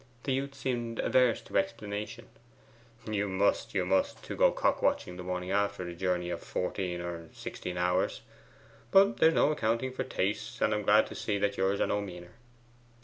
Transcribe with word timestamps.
The 0.23 0.33
youth 0.33 0.55
seemed 0.55 0.97
averse 0.97 1.41
to 1.41 1.59
explanation. 1.59 2.25
'You 3.07 3.29
must, 3.29 3.75
you 3.75 3.85
must; 3.85 4.23
to 4.23 4.35
go 4.35 4.51
cock 4.51 4.81
watching 4.81 5.15
the 5.15 5.21
morning 5.21 5.51
after 5.51 5.83
a 5.87 5.93
journey 5.93 6.31
of 6.31 6.41
fourteen 6.41 7.01
or 7.01 7.29
sixteen 7.35 7.77
hours. 7.77 8.21
But 8.89 9.17
there's 9.17 9.35
no 9.35 9.51
accounting 9.51 9.91
for 9.91 10.03
tastes, 10.03 10.59
and 10.59 10.73
I 10.73 10.77
am 10.77 10.83
glad 10.85 11.05
to 11.05 11.13
see 11.13 11.37
that 11.37 11.55
yours 11.55 11.79
are 11.79 11.85
no 11.85 12.01
meaner. 12.01 12.31